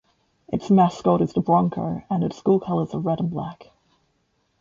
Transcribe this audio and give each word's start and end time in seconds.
Its 0.47 0.71
mascot 0.71 1.21
is 1.21 1.33
the 1.33 1.41
Broncho 1.41 2.01
and 2.09 2.23
its 2.23 2.35
school 2.35 2.59
colors 2.59 2.91
are 2.95 2.99
red 2.99 3.19
and 3.19 3.29
black. 3.29 3.69